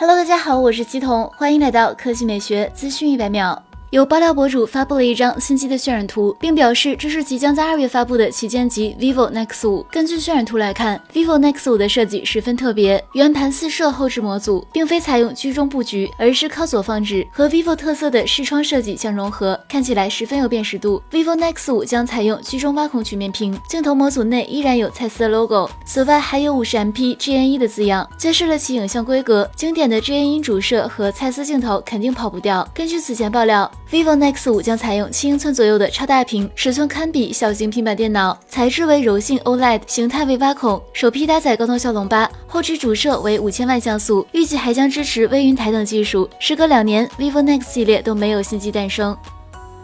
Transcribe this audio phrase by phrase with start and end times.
[0.00, 3.62] Hello，大家好，我是西彤，欢迎来到科技美学资讯一百秒。
[3.90, 9.84] 有爆料博主发布了一张新机的渲染图，并表示这是即将在二月发布的旗舰机 vivo Nex 五。
[9.90, 21.02] 根据渲染图来看，vivo Nex 五的设计十分特别，圆盘四摄后置模组，并非采用居中布局，而是靠左放置，和 vivo 特色的视窗设计相融合，看起来十分有辨识度。
[21.10, 29.50] vivo Nex 五将采用居中挖孔曲面屏，镜头模组内依然有蔡司的 logo，此外还有五十 MP GN 一的字样，揭示了其影像规格。
[29.56, 32.68] 经典的 GN 一主摄和蔡司镜头肯定跑不掉。
[32.72, 33.68] 根据此前爆料。
[33.90, 46.30] Vivo Nex 五将采用七英寸左右的超大屏，尺寸堪比小型平板电脑，材质为柔性 OLED，形态为挖孔，首批搭载高通骁龙八，后置主摄为五千万像素，预计还将支持微云台等技术。
[46.38, 49.16] 时隔两年，vivo Nex 系列都没有新机诞生。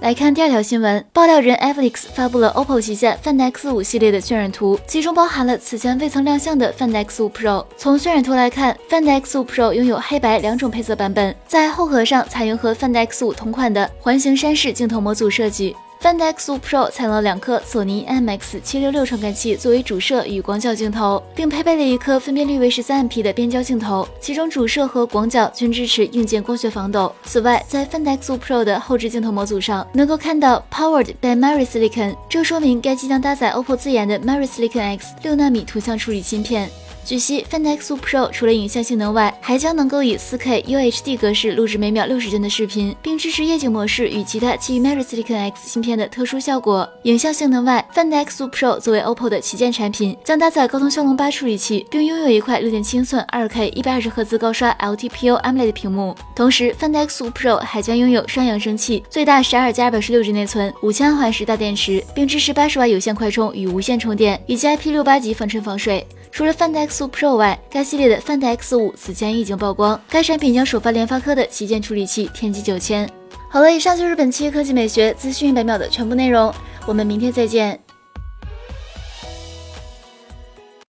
[0.00, 7.64] 来看第二条新闻，爆料人 Avix 发布了 OPPO 旗下 Find X5 系列的渲染图，其中包含了此前未曾亮相的 Find X5 Pro。
[7.78, 15.74] 从渲染图来看，Find X5 Pro 拥有黑白两种配色版本，在后壳上采用和 Find X5 同款的环形山式镜头模组设计。
[16.00, 27.10] Find X5 Pro 采用了两颗索尼 IMX766 传感器作为主摄与广角镜头，并配备了一颗分辨率为 13MP 的变焦镜头，其中主摄和广角均支持硬件光学防抖。
[27.24, 36.68] 此外，在 Find X5 Pro 的后置镜头模组上，能够看到 Powered by Mari Silicon，这说明该机将搭载 OPPO 自研的 Mari Silicon X 六纳米图像处理芯片。
[37.04, 46.88] 据悉，Find X5 Pro 除了影像性能外，还将能够以 4K UHD 格式录制每秒六十帧的视频，并支持夜景模式与其他基于 Mari Silicon X 芯片的特殊效果。
[47.02, 56.16] 影像性能外，Find X5 Pro 作为 OPPO 的旗舰产品，将搭载高通骁龙八处理器，并拥有一块6.7寸 2K 120赫兹高刷 LTPO AMOLED 屏幕。
[56.34, 66.06] 同时，Find X5 Pro 还将拥有双扬声器，最大12加216 G 内存，5千安时大电池，并支持80瓦有线快充与无线充电，以及 IP68 级防尘防水。
[66.34, 73.08] 除了 Find X5 Pro 外，该系列的 Find X5 此前已经曝光，该产品将首发联发科的旗舰处理器天玑九千。
[73.48, 76.52] 好了，以上就是本期科技美学资讯一百秒的全部内容，
[76.86, 77.83] 我们明天再见。